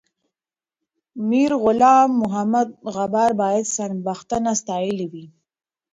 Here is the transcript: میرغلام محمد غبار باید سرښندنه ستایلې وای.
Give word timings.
میرغلام 1.29 2.09
محمد 2.21 2.69
غبار 2.95 3.31
باید 3.41 3.65
سرښندنه 3.75 4.51
ستایلې 4.61 5.07
وای. 5.11 5.25